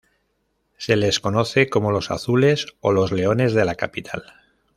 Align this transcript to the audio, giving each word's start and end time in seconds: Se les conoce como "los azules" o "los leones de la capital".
Se 0.79 0.95
les 0.95 1.19
conoce 1.19 1.69
como 1.69 1.91
"los 1.91 2.09
azules" 2.09 2.65
o 2.79 2.91
"los 2.91 3.11
leones 3.11 3.53
de 3.53 3.65
la 3.65 3.75
capital". 3.75 4.23